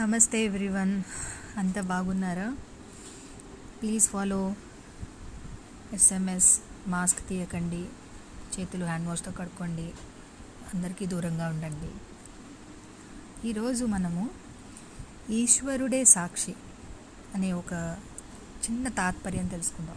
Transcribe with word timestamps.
నమస్తే 0.00 0.44
ఎవ్రీవన్. 0.44 1.02
అంతా 1.56 1.80
బాగున్నారా? 1.80 2.56
ప్లీజ్ 3.80 4.08
ఫాలో 4.08 4.54
ఎస్ఎంఎస్ 5.92 6.60
మాస్క్ 6.86 7.28
తీయకండి 7.28 7.84
చేతులు 8.54 8.84
హ్యాండ్ 8.84 9.08
వాష్తో 9.08 9.30
కడుక్కోండి 9.30 9.92
అందరికీ 10.74 11.06
దూరంగా 11.06 11.48
ఉండండి. 11.48 11.90
ఈరోజు 13.48 13.84
మనము 13.84 14.30
ఈశ్వరుడే 15.30 16.04
సాక్షి 16.04 16.54
అనే 17.34 17.52
ఒక 17.52 17.96
చిన్న 18.64 18.88
తాత్పర్యం 18.88 19.46
తెలుసుకుందాం. 19.46 19.96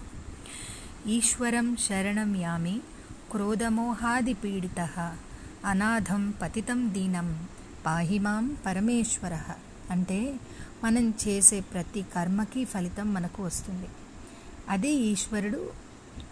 ఈశ్వరం 1.08 1.78
శరణం 1.78 2.36
యామి 2.36 2.82
క్రోధమోహాది 3.32 4.34
పీడిత 4.34 4.80
అనాథం 5.66 6.34
పతితం 6.42 6.94
దీనం 6.94 7.48
పాహిమాం 7.86 8.58
పరమేశ్వర. 8.66 9.40
అంటే 9.92 10.40
మనం 10.84 11.14
చేసే 11.28 11.60
ప్రతి 11.60 12.02
కర్మకి 12.02 12.66
ఫలితం 12.66 13.14
మనకు 13.14 13.44
వస్తుంది. 13.44 13.88
అదే 14.70 14.94
ఈశ్వరుడు 14.94 15.72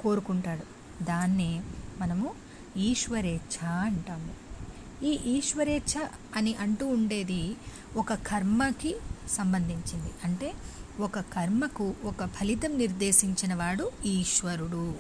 కోరుకుంటాడు. 0.02 0.82
దాన్నే 1.04 1.64
మనము 2.00 2.34
ఈశ్వరేచ్ఛ 2.78 3.68
అంటాము. 3.68 4.52
ఈ 5.06 5.12
ఈశ్వరేచ్ఛ 5.12 6.04
అని 6.36 6.56
అంటూ 6.56 6.88
ఉండేది 6.88 7.56
ఒక 7.96 8.14
కర్మకి 8.14 8.96
సంబంధించింది. 9.32 10.12
అంటే 10.24 10.54
ఒక 11.00 11.20
కర్మకు 11.20 11.94
ఒక 12.04 12.26
ఫలితం 12.26 12.78
నిర్దేశించిన 12.78 13.54
వాడు 13.54 13.92
ఈశ్వరుడు. 14.06 14.96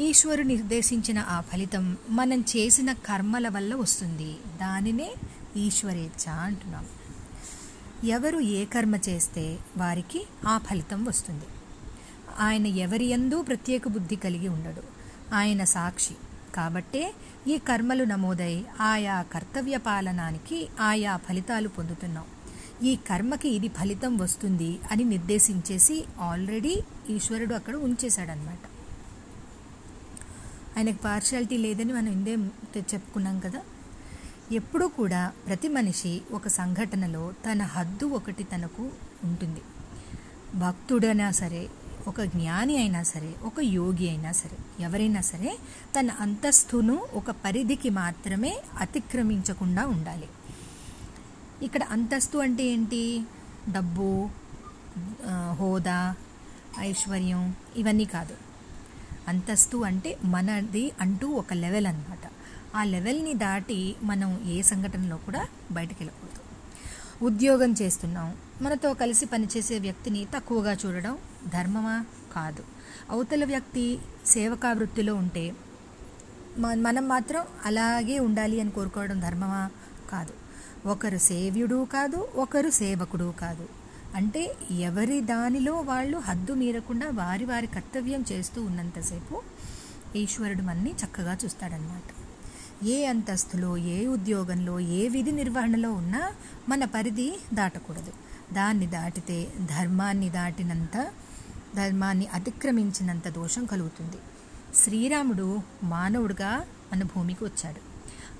ఈశ్వరు 0.00 0.42
నిర్దేశించిన 0.42 1.18
ఆ 1.18 1.40
ఫలితం 1.40 1.96
మనం 2.08 2.40
చేసిన 2.40 2.92
కర్మల 2.92 3.48
వల్ల 3.48 3.74
వస్తుంది. 3.74 4.36
దానినే 4.60 5.14
ఈశ్వరేచ్ఛ 5.56 6.30
అంటున్నాం. 6.30 6.86
ఎవరు 8.04 8.40
ఏ 8.40 8.64
కర్మ 8.64 8.96
చేస్తే 8.96 9.58
వారికి 9.76 10.26
ఆ 10.46 10.58
ఫలితం 10.58 11.04
వస్తుంది. 11.04 11.44
ఆయన 12.40 12.66
ఎవరి 12.66 13.04
ఎందు 13.04 13.42
ప్రత్యేక 13.42 13.88
బుద్ధి 13.88 14.16
కలిగి 14.16 14.48
ఉండడు. 14.48 14.82
ఆయన 15.34 15.64
సాక్షి. 15.64 16.14
కాబట్టే 16.54 17.14
ఈ 17.46 17.58
కర్మలు 17.58 18.04
నమోదై 18.04 18.64
ఆయా 18.80 19.22
కర్తవ్య 19.22 19.76
పాలనానికి 19.76 20.68
ఆయా 20.80 21.16
ఫలితాలు 21.16 21.68
పొందుతున్నాం. 21.68 22.24
ఈ 22.82 22.96
కర్మకి 22.96 23.48
ఇది 23.48 23.68
ఫలితం 23.68 24.16
వస్తుంది 24.16 24.78
అని 24.90 25.04
నిర్దేశించేసి 25.04 26.04
ఆల్రెడీ 26.20 26.82
ఈశ్వరుడు 27.10 27.54
అక్కడ 27.54 27.74
ఉంచేశాడనమాట 27.76 28.58
ఆయనకు 30.76 31.02
పార్షాలిటీ 31.02 31.56
లేదని 31.56 31.92
మనం 31.92 32.08
ఇందే 32.08 32.36
చెప్పుకున్నాం 32.78 33.40
కదా. 33.40 33.60
ఎప్పుడూ 34.52 34.86
కూడా 34.88 35.20
ప్రతి 35.46 35.68
మనిషి 35.68 36.12
ఒక 36.32 36.48
సంఘటనలో 36.48 37.32
తన 37.46 37.62
హద్దు 37.62 38.06
ఒకటి 38.06 38.44
తనకు 38.44 38.84
ఉంటుంది. 39.24 39.62
భక్తుడైనా 40.54 41.28
సరే 41.30 41.62
ఒక 42.08 42.20
జ్ఞాని 42.22 42.74
అయినా 42.76 43.02
సరే 43.02 43.30
ఒక 43.42 43.60
యోగి 43.60 44.06
అయినా 44.08 44.32
సరే 44.32 44.84
ఎవరైనా 44.84 45.20
సరే 45.20 45.50
తన 45.96 46.10
అంతస్తును 46.20 46.96
ఒక 47.14 47.30
పరిధికి 47.44 47.90
మాత్రమే 47.90 48.52
అతిక్రమించకుండా 48.78 49.86
ఉండాలి. 49.86 50.28
ఇక్కడ 51.62 51.82
అంతస్తు 51.84 52.38
అంటే 52.38 52.64
ఏంటి? 52.64 53.02
డబ్బు 53.68 54.08
హోదా 55.58 55.98
ఐశ్వర్యం 56.78 57.42
ఇవన్నీ 57.76 58.04
కాదు. 58.04 58.36
అంతస్తు 59.28 59.76
అంటే 59.76 60.10
మనది 60.24 60.84
అంటూ 61.00 61.26
ఒక 61.40 61.52
లెవెల్ 61.54 61.86
అనమాట 61.86 62.24
ఆ 62.74 62.84
లెవెల్ని 62.84 63.34
దాటి 63.34 63.96
మనం 64.02 64.40
ఏ 64.46 64.62
సంఘటనలో 64.62 65.16
కూడా 65.16 65.48
బయటకు 65.72 65.94
వెళ్ళకూడదు. 66.00 66.42
ఉద్యోగం 67.24 67.72
చేస్తున్నాం. 67.82 68.34
మనతో 68.62 68.94
కలిసి 68.94 69.26
పనిచేసే 69.26 69.78
వ్యక్తిని 69.78 70.26
తక్కువగా 70.36 70.76
చూడడం 70.86 71.18
ధర్మమా? 71.48 72.04
కాదు. 72.34 72.64
అవతల 73.10 73.44
వ్యక్తి 73.44 73.98
సేవకా 74.26 74.72
వృత్తిలో 74.72 75.14
ఉంటే 75.14 75.52
మనం 76.58 77.08
మాత్రం 77.08 77.44
అలాగే 77.64 78.18
ఉండాలి 78.18 78.60
అని 78.60 78.70
కోరుకోవడం 78.70 79.20
ధర్మమా? 79.20 79.70
కాదు. 80.10 80.34
ఒకరు 80.88 81.18
సేవ్యుడు 81.18 81.86
కాదు 81.92 82.28
ఒకరు 82.34 82.70
సేవకుడు 82.70 83.34
కాదు. 83.40 83.68
అంటే 84.14 84.56
ఎవరి 84.70 85.20
దానిలో 85.20 85.74
వాళ్ళు 85.74 86.18
హద్దు 86.18 86.52
మీరకుండా 86.52 87.10
వారి 87.10 87.44
వారి 87.44 87.66
కర్తవ్యం 87.66 88.24
చేస్తూ 88.32 88.64
ఉన్నంతసేపు 88.64 89.42
ఈశ్వరుడు 90.16 90.62
మనని 90.62 90.90
చక్కగా 90.90 91.38
చూస్తాడనమాట 91.44 92.21
ఏ 92.82 93.04
అంతస్తులో 93.04 93.76
ఏ 93.76 94.06
ఉద్యోగంలో 94.06 94.80
ఏ 94.80 95.08
విధి 95.08 95.30
నిర్వహణలో 95.30 95.92
ఉన్నా 95.92 96.30
మన 96.68 96.84
పరిధి 96.84 97.40
దాటకూడదు. 97.54 98.12
దాన్ని 98.54 98.86
దాటితే 98.86 99.48
ధర్మాన్ని 99.60 100.30
దాటినంత 100.30 101.06
ధర్మాన్ని 101.76 102.26
అతిక్రమించినంత 102.26 103.28
దోషం 103.28 103.64
కలుగుతుంది. 103.64 104.16
శ్రీరాముడు 104.74 105.60
మానవుడిగా 105.82 106.64
మన 106.92 107.02
భూమికి 107.02 107.44
వచ్చాడు. 107.44 107.92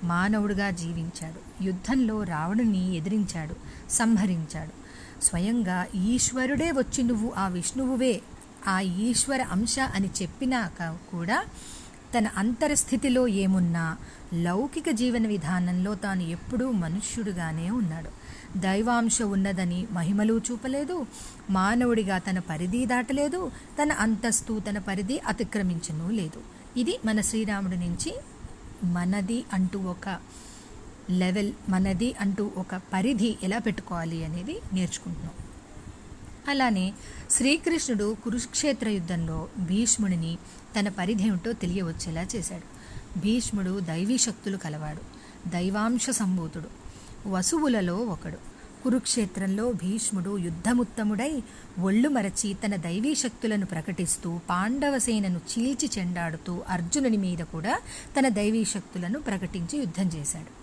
మానవుడిగా 0.06 0.70
జీవించాడు. 0.70 1.64
యుద్ధంలో 1.64 2.22
రావణుని 2.22 2.96
ఎదిరించాడు. 2.96 3.56
సంహరించాడు. 3.90 4.82
స్వయంగా 5.24 5.86
ఈశ్వరుడే 5.94 6.70
వచ్చి 6.70 7.04
నువ్వు 7.04 7.32
ఆ 7.36 7.48
విష్ణువువే. 7.48 8.20
ఆ 8.68 8.80
ఈశ్వర 8.80 9.42
అంశ 9.42 9.78
అని 9.78 10.10
చెప్పినాక 10.22 10.96
కూడా 11.12 11.44
తన 12.14 12.26
అంతరస్థితిలో 12.36 13.28
ఏమున్నా 13.28 13.96
లౌకిక 14.34 14.90
జీవన 14.90 15.26
విధానంలో 15.26 15.94
తాను 15.94 16.22
ఎప్పుడూ 16.22 16.70
మనుష్యుడుగానే 16.72 17.70
ఉన్నాడు. 17.70 18.10
దైవాంశ 18.58 19.22
ఉన్నదని 19.22 19.86
మహిమలు 19.90 20.40
చూపలేదు 20.50 21.06
మానవుడిగా 21.50 22.18
తన 22.18 22.38
పరిధి 22.38 22.86
దాటలేదు 22.86 23.50
తన 23.82 23.92
అంతస్తు 23.92 24.62
తన 24.70 24.78
పరిధి 24.78 25.18
అతిక్రమించను 25.18 26.10
లేదు. 26.10 26.42
ఇది 26.76 27.00
మన 27.04 27.20
శ్రీరాముడి 27.20 27.76
నుంచి 27.76 28.12
మనది 28.84 29.44
అంటూ 29.52 29.78
ఒక 29.78 30.18
లెవెల్ 31.10 31.52
మనది 31.68 32.14
అంటూ 32.20 32.50
ఒక 32.56 32.74
పరిధి 32.92 33.36
ఎలా 33.42 33.58
పెట్టుకోవాలి 33.58 34.24
అనేది 34.24 34.60
నేర్చుకుంటున్నాం. 34.72 35.34
అలానే 36.48 36.92
శ్రీకృష్ణుడు 37.30 38.16
కురుక్షేత్ర 38.24 38.88
యుద్ధంలో 38.88 39.48
భీష్ముడిని 39.58 40.38
తన 40.78 40.88
పరిధి 40.88 41.26
ఏమిటో 41.26 41.52
తెలియవచ్చేలా 41.52 42.26
చేశాడు. 42.36 42.82
భీష్ముడు 43.18 43.80
దైవీ 43.80 44.18
శక్తులు 44.18 44.56
కలవాడు 44.56 45.00
దైవాంశ 45.48 46.10
సంభూతుడు 46.10 46.64
వసువులలో 47.28 47.96
ఒకడు. 47.96 48.52
కురుక్షేత్రంలో 48.82 49.72
భీష్ముడు 49.72 50.38
యుద్ధముత్తముడై 50.38 51.42
ఒళ్ళు 51.80 52.08
మరచి 52.08 52.54
తన 52.54 52.76
దైవీ 52.76 53.14
శక్తులను 53.14 53.66
ప్రకటిస్తూ 53.66 54.40
పాండవసేనను 54.50 55.40
చీల్చి 55.52 55.90
చెండాడుతూ 55.98 56.62
అర్జునుని 56.68 57.16
మీద 57.16 57.38
కూడా 57.38 57.80
తన 58.18 58.28
దైవీ 58.28 58.64
శక్తులను 58.64 59.18
ప్రకటించి 59.18 59.78
యుద్ధం 59.78 60.10
చేశాడు. 60.16 60.61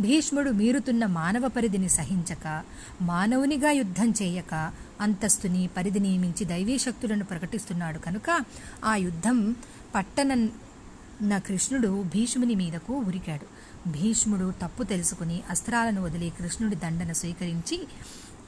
భీష్ముడు 0.00 0.50
మీరుతున్న 0.50 1.06
మానవ 1.06 1.48
పరిధిని 1.48 1.88
సహించక 1.88 2.62
మానవునిగా 3.02 3.70
యుద్ధం 3.70 4.10
చేయక 4.10 4.72
అంతస్తుని 5.00 5.70
పరిధిని 5.76 6.18
మించి 6.18 6.44
దైవీ 6.44 6.78
శక్తులను 6.78 7.24
ప్రకటిస్తున్నాడు 7.24 7.98
కనుక 7.98 8.40
ఆ 8.84 8.96
యుద్ధం 8.96 9.56
పట్టనన్న 9.94 11.38
కృష్ణుడు 11.38 12.02
భీష్ముని 12.02 12.54
మీదకు 12.54 12.94
ఉరికాడు. 12.94 13.46
భీష్ముడు 13.90 14.52
తప్పు 14.62 14.82
తెలుసుకుని 14.82 15.42
అస్త్రాలను 15.50 16.02
వదిలి 16.02 16.32
కృష్ణుడి 16.40 16.76
దండన 16.76 17.12
స్వీకరించి 17.12 17.88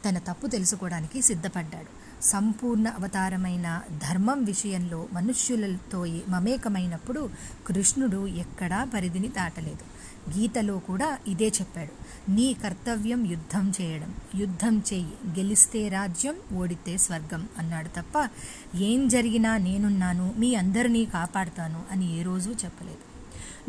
తన 0.09 0.19
తప్పు 0.19 0.47
తెలుసుకోవడానికి 0.47 1.23
సిద్ధపడ్డాడు. 1.23 2.23
సంపూర్ణ 2.23 2.89
అవతారమైన 2.89 3.81
ధర్మం 4.11 4.45
విషయంలో 4.45 5.09
మనుష్యులతో 5.13 6.07
మమేకమైనప్పుడు 6.29 7.31
కృష్ణుడు 7.67 8.27
ఎక్కడా 8.27 8.85
పరిధిని 8.95 9.29
దాటలేదు. 9.29 10.00
గీతలో 10.39 10.79
కూడా 10.79 11.19
ఇదే 11.29 11.49
చెప్పాడు. 11.49 12.11
నీ 12.31 12.53
కర్తవ్యం 12.53 13.27
యుద్ధం 13.27 13.73
చేయడం. 13.81 14.15
యుద్ధం 14.35 14.79
చెయ్యి. 14.79 15.41
గెలిస్తే 15.41 15.89
రాజ్యం 15.89 16.57
ఓడితే 16.57 16.97
స్వర్గం 16.97 17.49
అన్నాడు 17.59 17.89
తప్ప 17.89 18.29
ఏం 18.77 19.09
జరిగినా 19.09 19.57
నేనున్నాను 19.57 20.35
మీ 20.39 20.55
అందరినీ 20.55 21.05
కాపాడుతాను 21.05 21.83
అని 21.91 22.21
ఏ 22.21 22.23
రోజు 22.23 22.51
చెప్పలేదు. 22.51 23.11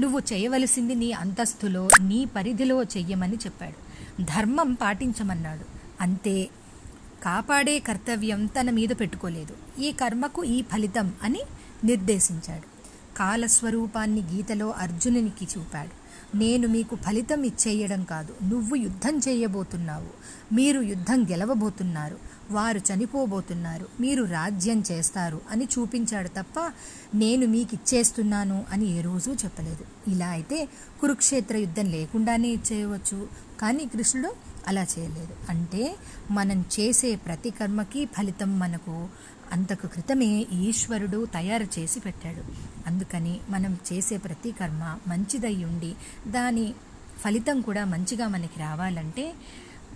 నువ్వు 0.01 0.19
చేయవలసింది 0.19 0.95
నీ 0.95 1.11
అంతస్తులో 1.11 1.89
నీ 2.01 2.25
పరిధిలో 2.25 2.83
చెయ్యమని 2.83 3.35
చెప్పాడు. 3.35 3.91
ధర్మం 4.21 4.73
పాటించమన్నాడు. 4.73 5.65
అంతే. 6.01 6.49
కాపాడే 7.23 7.79
కర్తవ్యం 7.79 8.45
తన 8.45 8.69
మీద 8.69 8.89
పెట్టుకోలేదు. 8.99 9.81
ఈ 9.81 9.91
కర్మకు 9.91 10.43
ఈ 10.43 10.61
ఫలితం 10.61 11.13
అని 11.23 11.41
నిర్దేశించాడు. 11.83 12.71
కాలస్వరూపాన్ని 13.17 14.21
గీతలో 14.21 14.69
అర్జునునికి 14.69 15.47
చూపాడు. 15.57 16.00
నేను 16.35 16.67
మీకు 16.67 16.95
ఫలితం 16.95 17.43
ఇచ్చేయడం 17.43 18.03
కాదు. 18.03 18.35
నువ్వు 18.43 18.75
యుద్ధం 18.75 19.17
చేయబోతున్నావు. 19.17 20.09
మీరు 20.55 20.81
యుద్ధం 20.81 21.23
గెలవబోతున్నారు. 21.23 22.17
వారు 22.51 22.77
చనిపోబోతున్నారు. 22.77 23.87
మీరు 23.99 24.23
రాజ్యం 24.23 24.83
చేస్తారు 24.91 25.41
అని 25.51 25.67
చూపించాడు 25.79 26.27
తప్ప 26.27 26.71
నేను 27.15 27.47
మీకు 27.47 27.75
ఇచ్చేస్తున్నాను 27.75 28.65
అని 28.71 28.97
ఏ 28.97 29.01
రోజు 29.01 29.31
చెప్పలేదు. 29.31 30.11
ఇలా 30.11 30.27
అయితే 30.27 30.69
కురుక్షేత్ర 31.01 31.57
యుద్ధం 31.57 31.85
లేకుండానే 31.85 32.47
ఇచ్చేయవచ్చు 32.47 33.27
కానీ 33.61 33.85
కృష్ణుడు 33.85 34.33
అలా 34.67 34.81
చేయలేదు. 34.81 35.33
అంటే 35.49 35.95
మనం 36.31 36.65
చేసే 36.79 37.15
ప్రతి 37.15 37.49
కర్మకి 37.49 38.05
ఫలితం 38.05 38.59
మనకు 38.59 39.07
అంతకు 39.51 39.87
క్రితమే 39.87 40.47
ఈశ్వరుడు 40.51 41.25
తయారు 41.25 41.67
చేసి 41.79 41.99
పెట్టాడు. 41.99 42.43
అందుకని 42.87 43.39
మనం 43.49 43.77
చేసే 43.93 44.17
ప్రతి 44.17 44.51
కర్మ 44.51 44.97
మంచిదై 45.07 45.63
ఉండి 45.63 45.95
దాని 46.27 46.73
ఫలితం 47.23 47.61
కూడా 47.61 47.85
మంచిగా 47.85 48.27
మనకి 48.27 48.59
రావాలంటే 48.59 49.33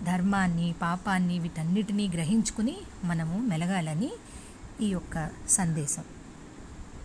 ధర్మాన్ని 0.04 0.74
పాపాన్ని 0.82 1.38
వీటన్నిటినీ 1.38 2.08
గ్రహించుకుని 2.08 2.76
మనము 3.04 3.38
మెలగాలని 3.38 4.10
ఈ 4.80 4.88
యొక్క 4.88 5.28
సందేశం. 5.48 6.04